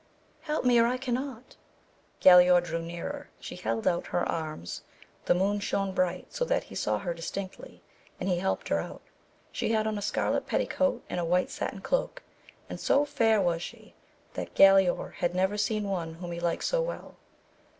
—Help 0.49 0.65
me 0.65 0.79
or 0.79 0.87
I 0.87 0.97
cannot. 0.97 1.57
Galaor 2.23 2.63
drew 2.63 2.81
nearer, 2.81 3.29
she 3.39 3.55
held 3.55 3.87
out 3.87 4.07
her 4.07 4.27
arms, 4.27 4.81
the 5.25 5.35
moon 5.35 5.59
shone 5.59 5.91
bright 5.93 6.33
so 6.33 6.43
that 6.43 6.63
he 6.63 6.73
saw 6.73 6.97
her 6.97 7.13
distinctly, 7.13 7.83
and 8.19 8.27
he 8.27 8.39
helped 8.39 8.69
her 8.69 8.79
out. 8.79 9.03
She 9.51 9.73
had 9.73 9.85
on 9.85 9.99
a 9.99 10.01
scarlet 10.01 10.47
petticoat, 10.47 11.03
and 11.07 11.19
a 11.19 11.23
white 11.23 11.51
satin 11.51 11.81
cloak, 11.81 12.23
and 12.67 12.79
so 12.79 13.05
fair 13.05 13.39
was 13.39 13.61
she 13.61 13.93
that 14.33 14.55
Galaor 14.55 15.13
had 15.13 15.35
never 15.35 15.55
seen 15.55 15.83
one 15.87 16.15
whom 16.15 16.31
he 16.31 16.39
liked 16.39 16.63
so 16.63 16.81
well. 16.81 17.17